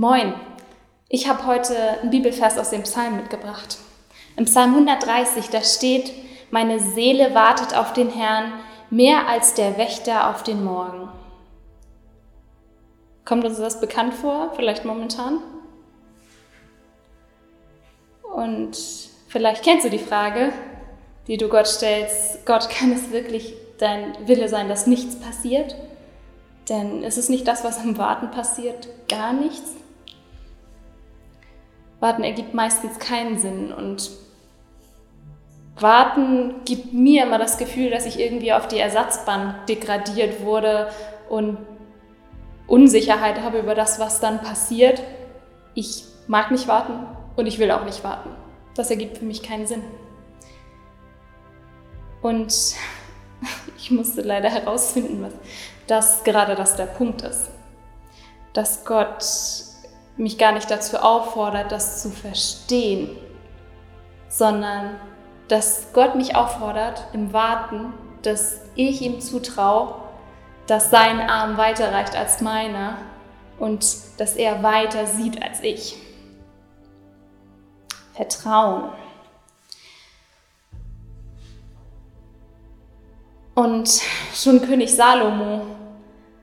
Moin, 0.00 0.32
ich 1.08 1.28
habe 1.28 1.44
heute 1.44 1.74
einen 1.74 2.10
Bibelvers 2.10 2.56
aus 2.56 2.70
dem 2.70 2.84
Psalm 2.84 3.16
mitgebracht. 3.16 3.78
Im 4.36 4.44
Psalm 4.44 4.74
130, 4.74 5.48
da 5.48 5.60
steht, 5.60 6.12
meine 6.52 6.78
Seele 6.78 7.34
wartet 7.34 7.76
auf 7.76 7.94
den 7.94 8.08
Herrn 8.08 8.52
mehr 8.90 9.26
als 9.26 9.54
der 9.54 9.76
Wächter 9.76 10.30
auf 10.30 10.44
den 10.44 10.62
Morgen. 10.62 11.08
Kommt 13.24 13.44
uns 13.44 13.58
das 13.58 13.80
bekannt 13.80 14.14
vor, 14.14 14.52
vielleicht 14.54 14.84
momentan? 14.84 15.40
Und 18.22 18.78
vielleicht 19.26 19.64
kennst 19.64 19.84
du 19.84 19.90
die 19.90 19.98
Frage, 19.98 20.52
die 21.26 21.38
du 21.38 21.48
Gott 21.48 21.66
stellst, 21.66 22.46
Gott, 22.46 22.70
kann 22.70 22.92
es 22.92 23.10
wirklich 23.10 23.52
dein 23.78 24.28
Wille 24.28 24.48
sein, 24.48 24.68
dass 24.68 24.86
nichts 24.86 25.18
passiert? 25.18 25.74
Denn 26.68 27.02
ist 27.02 27.18
es 27.18 27.28
nicht 27.28 27.48
das, 27.48 27.64
was 27.64 27.82
im 27.82 27.98
Warten 27.98 28.30
passiert? 28.30 28.86
Gar 29.08 29.32
nichts? 29.32 29.72
Warten 32.00 32.22
ergibt 32.22 32.54
meistens 32.54 32.98
keinen 32.98 33.38
Sinn 33.38 33.72
und 33.72 34.10
Warten 35.80 36.64
gibt 36.64 36.92
mir 36.92 37.24
immer 37.24 37.38
das 37.38 37.58
Gefühl, 37.58 37.90
dass 37.90 38.06
ich 38.06 38.18
irgendwie 38.18 38.52
auf 38.52 38.66
die 38.68 38.78
Ersatzbank 38.78 39.66
degradiert 39.66 40.42
wurde 40.42 40.90
und 41.28 41.58
Unsicherheit 42.66 43.40
habe 43.42 43.60
über 43.60 43.74
das, 43.74 44.00
was 44.00 44.20
dann 44.20 44.42
passiert. 44.42 45.02
Ich 45.74 46.04
mag 46.26 46.50
nicht 46.50 46.68
warten 46.68 47.06
und 47.36 47.46
ich 47.46 47.58
will 47.58 47.70
auch 47.70 47.84
nicht 47.84 48.02
warten. 48.04 48.30
Das 48.74 48.90
ergibt 48.90 49.18
für 49.18 49.24
mich 49.24 49.42
keinen 49.42 49.66
Sinn. 49.66 49.82
Und 52.22 52.52
ich 53.78 53.90
musste 53.90 54.22
leider 54.22 54.50
herausfinden, 54.50 55.32
dass 55.86 56.24
gerade 56.24 56.54
das 56.56 56.76
der 56.76 56.86
Punkt 56.86 57.22
ist. 57.22 57.50
Dass 58.52 58.84
Gott 58.84 59.24
mich 60.18 60.36
gar 60.36 60.52
nicht 60.52 60.70
dazu 60.70 60.98
auffordert, 60.98 61.72
das 61.72 62.02
zu 62.02 62.10
verstehen, 62.10 63.16
sondern 64.28 64.96
dass 65.48 65.92
Gott 65.92 66.14
mich 66.14 66.36
auffordert 66.36 67.06
im 67.12 67.32
Warten, 67.32 67.94
dass 68.22 68.60
ich 68.74 69.00
ihm 69.00 69.20
zutraue, 69.20 69.94
dass 70.66 70.90
sein 70.90 71.20
Arm 71.20 71.56
weiter 71.56 71.92
reicht 71.92 72.14
als 72.14 72.42
meiner 72.42 72.98
und 73.58 73.86
dass 74.18 74.36
er 74.36 74.62
weiter 74.62 75.06
sieht 75.06 75.42
als 75.42 75.62
ich. 75.62 75.96
Vertrauen. 78.12 78.90
Und 83.54 83.88
schon 84.34 84.60
König 84.60 84.94
Salomo 84.94 85.62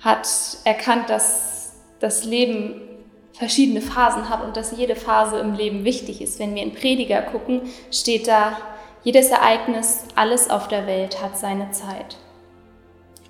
hat 0.00 0.28
erkannt, 0.64 1.08
dass 1.08 1.72
das 1.98 2.24
Leben 2.24 2.89
verschiedene 3.32 3.80
Phasen 3.80 4.28
hat 4.28 4.44
und 4.44 4.56
dass 4.56 4.76
jede 4.76 4.96
Phase 4.96 5.38
im 5.38 5.54
Leben 5.54 5.84
wichtig 5.84 6.20
ist. 6.20 6.38
Wenn 6.38 6.54
wir 6.54 6.62
in 6.62 6.74
Prediger 6.74 7.22
gucken, 7.22 7.62
steht 7.90 8.28
da, 8.28 8.56
jedes 9.02 9.30
Ereignis, 9.30 10.04
alles 10.14 10.50
auf 10.50 10.68
der 10.68 10.86
Welt 10.86 11.22
hat 11.22 11.38
seine 11.38 11.70
Zeit. 11.70 12.16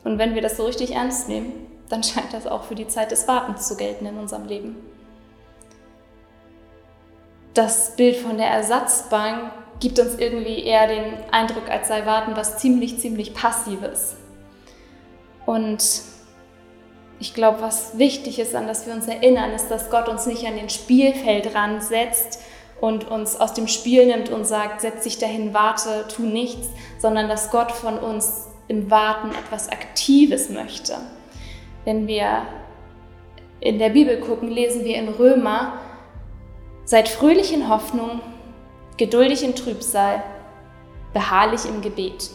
Und 0.03 0.19
wenn 0.19 0.35
wir 0.35 0.43
das 0.43 0.57
so 0.57 0.65
richtig 0.65 0.95
ernst 0.95 1.29
nehmen, 1.29 1.53
dann 1.89 2.03
scheint 2.03 2.33
das 2.33 2.47
auch 2.47 2.65
für 2.65 2.75
die 2.75 2.89
Zeit 2.89 3.11
des 3.11 3.29
Wartens 3.29 3.69
zu 3.69 3.77
gelten 3.77 4.07
in 4.07 4.17
unserem 4.17 4.47
Leben. 4.47 4.77
Das 7.55 7.97
Bild 7.97 8.17
von 8.17 8.37
der 8.37 8.47
Ersatzbank 8.47 9.53
gibt 9.81 9.99
uns 9.99 10.17
irgendwie 10.17 10.63
eher 10.63 10.87
den 10.87 11.15
Eindruck, 11.33 11.69
als 11.69 11.89
sei 11.89 12.07
Warten 12.07 12.37
was 12.37 12.59
ziemlich, 12.59 12.99
ziemlich 12.99 13.35
Passives. 13.35 14.17
Und 15.47 15.83
ich 17.21 17.35
glaube, 17.35 17.61
was 17.61 17.99
wichtig 17.99 18.39
ist, 18.39 18.55
an 18.55 18.67
das 18.67 18.87
wir 18.87 18.95
uns 18.95 19.07
erinnern, 19.07 19.53
ist, 19.53 19.69
dass 19.69 19.91
Gott 19.91 20.09
uns 20.09 20.27
nicht 20.27 20.47
an 20.47 20.57
den 20.57 20.71
Spielfeldrand 20.71 21.83
setzt 21.83 22.41
und 22.81 23.11
uns 23.11 23.39
aus 23.39 23.53
dem 23.53 23.69
Spiel 23.69 24.07
nimmt 24.07 24.31
und 24.31 24.47
sagt, 24.47 24.81
setz 24.81 25.05
dich 25.05 25.19
dahin, 25.19 25.53
warte, 25.53 26.07
tu 26.09 26.23
nichts, 26.23 26.69
sondern 26.99 27.29
dass 27.29 27.51
Gott 27.51 27.73
von 27.73 27.99
uns 27.99 28.49
im 28.69 28.91
Warten 28.91 29.31
etwas 29.33 29.69
Aktives 29.69 30.49
möchte. 30.49 30.97
Wenn 31.85 32.07
wir 32.07 32.47
in 33.61 33.79
der 33.79 33.91
Bibel 33.91 34.19
gucken, 34.21 34.51
lesen 34.51 34.85
wir 34.85 34.97
in 34.97 35.11
Römer, 35.11 35.75
seid 36.85 37.09
fröhlich 37.09 37.53
in 37.53 37.69
Hoffnung, 37.69 38.21
geduldig 38.97 39.43
in 39.43 39.55
Trübsal, 39.55 40.23
beharrlich 41.13 41.67
im 41.67 41.83
Gebet. 41.83 42.31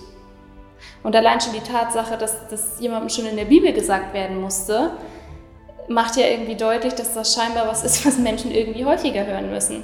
Und 1.04 1.16
allein 1.16 1.40
schon 1.40 1.54
die 1.54 1.60
Tatsache, 1.60 2.18
dass 2.18 2.48
das 2.48 2.80
jemandem 2.80 3.10
schon 3.10 3.26
in 3.26 3.36
der 3.36 3.46
Bibel 3.46 3.72
gesagt 3.74 4.14
werden 4.14 4.42
musste, 4.42 4.92
macht 5.88 6.16
ja 6.16 6.28
irgendwie 6.28 6.56
deutlich, 6.56 6.96
dass 6.96 7.14
das 7.14 7.34
scheinbar 7.34 7.68
was 7.68 7.84
ist, 7.84 8.06
was 8.08 8.18
Menschen 8.18 8.52
irgendwie 8.52 8.86
häufiger 8.86 9.26
hören 9.26 9.52
müssen. 9.52 9.84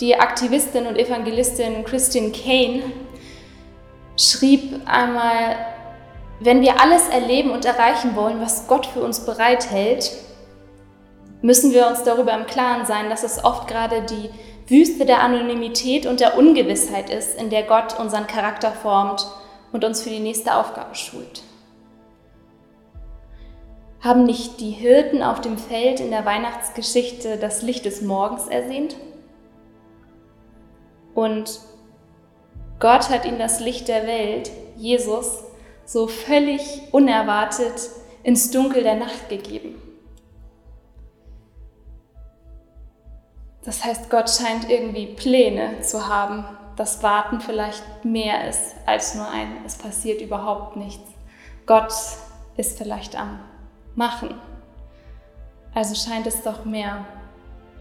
Die 0.00 0.16
Aktivistin 0.18 0.86
und 0.86 0.96
Evangelistin 0.96 1.84
Christine 1.84 2.32
Kane 2.32 2.82
schrieb 4.16 4.80
einmal, 4.86 5.56
wenn 6.40 6.62
wir 6.62 6.80
alles 6.80 7.08
erleben 7.08 7.50
und 7.50 7.66
erreichen 7.66 8.16
wollen, 8.16 8.40
was 8.40 8.66
Gott 8.66 8.86
für 8.86 9.02
uns 9.02 9.26
bereithält, 9.26 10.10
müssen 11.42 11.72
wir 11.72 11.86
uns 11.86 12.02
darüber 12.02 12.32
im 12.34 12.46
Klaren 12.46 12.86
sein, 12.86 13.10
dass 13.10 13.22
es 13.22 13.44
oft 13.44 13.68
gerade 13.68 14.02
die 14.02 14.30
Wüste 14.70 15.04
der 15.04 15.20
Anonymität 15.20 16.06
und 16.06 16.20
der 16.20 16.38
Ungewissheit 16.38 17.10
ist, 17.10 17.40
in 17.40 17.50
der 17.50 17.64
Gott 17.64 17.98
unseren 17.98 18.28
Charakter 18.28 18.70
formt 18.70 19.26
und 19.72 19.84
uns 19.84 20.02
für 20.02 20.10
die 20.10 20.20
nächste 20.20 20.54
Aufgabe 20.54 20.94
schult. 20.94 21.42
Haben 24.00 24.24
nicht 24.24 24.60
die 24.60 24.70
Hirten 24.70 25.22
auf 25.22 25.40
dem 25.40 25.58
Feld 25.58 25.98
in 25.98 26.10
der 26.10 26.24
Weihnachtsgeschichte 26.24 27.36
das 27.36 27.62
Licht 27.62 27.84
des 27.84 28.00
Morgens 28.00 28.46
ersehnt? 28.46 28.96
Und 31.14 31.60
Gott 32.78 33.10
hat 33.10 33.26
ihnen 33.26 33.40
das 33.40 33.58
Licht 33.58 33.88
der 33.88 34.06
Welt, 34.06 34.50
Jesus, 34.76 35.42
so 35.84 36.06
völlig 36.06 36.80
unerwartet 36.92 37.90
ins 38.22 38.52
Dunkel 38.52 38.84
der 38.84 38.94
Nacht 38.94 39.28
gegeben. 39.28 39.89
Das 43.64 43.84
heißt, 43.84 44.08
Gott 44.10 44.30
scheint 44.30 44.70
irgendwie 44.70 45.06
Pläne 45.06 45.80
zu 45.82 46.08
haben, 46.08 46.44
dass 46.76 47.02
Warten 47.02 47.40
vielleicht 47.40 48.04
mehr 48.04 48.48
ist 48.48 48.74
als 48.86 49.14
nur 49.14 49.28
ein, 49.28 49.48
es 49.66 49.76
passiert 49.76 50.22
überhaupt 50.22 50.76
nichts. 50.76 51.10
Gott 51.66 51.92
ist 52.56 52.78
vielleicht 52.78 53.16
am 53.16 53.38
Machen. 53.94 54.34
Also 55.74 55.94
scheint 55.94 56.26
es 56.26 56.42
doch 56.42 56.64
mehr 56.64 57.04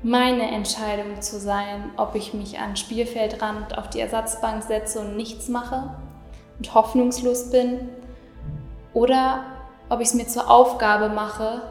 meine 0.04 0.52
Entscheidung 0.52 1.22
zu 1.22 1.40
sein, 1.40 1.92
ob 1.98 2.16
ich 2.16 2.34
mich 2.34 2.60
an 2.60 2.76
Spielfeldrand 2.76 3.78
auf 3.78 3.90
die 3.90 4.00
Ersatzbank 4.00 4.64
setze 4.64 5.00
und 5.00 5.18
nichts 5.18 5.50
mache 5.50 5.96
und 6.58 6.74
hoffnungslos 6.74 7.52
bin 7.52 7.90
oder 8.94 9.44
ob 9.90 10.00
ich 10.00 10.10
es 10.10 10.14
mir 10.14 10.28
zur 10.28 10.50
Aufgabe 10.50 11.10
mache, 11.10 11.62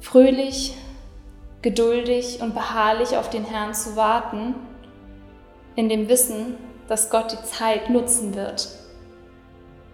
fröhlich, 0.00 0.76
geduldig 1.66 2.38
und 2.42 2.54
beharrlich 2.54 3.16
auf 3.16 3.28
den 3.28 3.44
Herrn 3.44 3.74
zu 3.74 3.96
warten, 3.96 4.54
in 5.74 5.88
dem 5.88 6.08
Wissen, 6.08 6.56
dass 6.86 7.10
Gott 7.10 7.32
die 7.32 7.44
Zeit 7.44 7.90
nutzen 7.90 8.36
wird. 8.36 8.68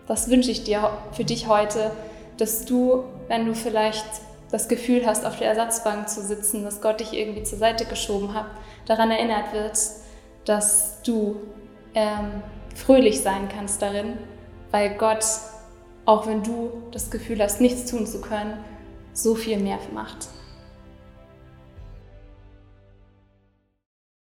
Das 0.06 0.28
wünsche 0.28 0.50
ich 0.50 0.64
dir 0.64 0.90
für 1.12 1.24
dich 1.24 1.48
heute, 1.48 1.90
dass 2.36 2.66
du, 2.66 3.04
wenn 3.28 3.46
du 3.46 3.54
vielleicht 3.54 4.04
das 4.50 4.68
Gefühl 4.68 5.06
hast, 5.06 5.24
auf 5.24 5.38
der 5.38 5.48
Ersatzbank 5.48 6.10
zu 6.10 6.20
sitzen, 6.20 6.62
dass 6.62 6.82
Gott 6.82 7.00
dich 7.00 7.14
irgendwie 7.14 7.42
zur 7.42 7.56
Seite 7.56 7.86
geschoben 7.86 8.34
hat, 8.34 8.48
daran 8.84 9.10
erinnert 9.10 9.54
wirst, 9.54 10.02
dass 10.44 11.00
du 11.00 11.36
ähm, 11.94 12.42
fröhlich 12.74 13.22
sein 13.22 13.48
kannst 13.48 13.80
darin, 13.80 14.18
weil 14.72 14.98
Gott, 14.98 15.24
auch 16.04 16.26
wenn 16.26 16.42
du 16.42 16.82
das 16.90 17.10
Gefühl 17.10 17.42
hast, 17.42 17.62
nichts 17.62 17.90
tun 17.90 18.06
zu 18.06 18.20
können, 18.20 18.62
so 19.14 19.34
viel 19.34 19.56
mehr 19.56 19.78
macht. 19.94 20.28